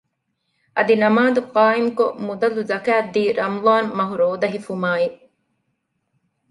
[0.75, 5.07] އަދި ނަމާދު ޤާއިމުކޮށް މުދަލު ޒަކާތް ދީ ރަމަޟާން މަހު ރޯދަ ހިފުުމާއި